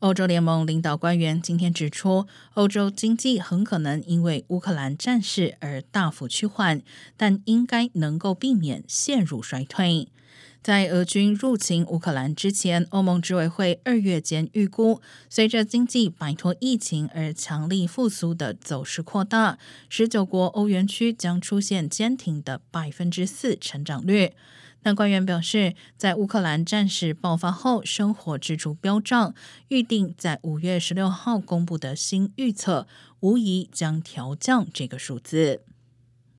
[0.00, 6.82] 欧洲联盟领导官员今天指出，欧洲经济很可能因为乌克兰战事而大幅趋缓，
[7.16, 10.06] 但应该能够避免陷入衰退。
[10.62, 15.00] 在俄军入侵乌克兰之前，欧盟执委会二月间预估，
[15.30, 19.58] 随着经济摆脱疫情而强力复苏的走势扩大，
[19.88, 24.34] 十九国欧元区将出现坚挺的百分之四成长率。
[24.82, 29.34] 但官员表示，在乌克兰战事爆发后，生活支出飙涨，
[29.68, 32.86] 预定在五月十六号公布的新预测，
[33.20, 35.62] 无疑将调降这个数字。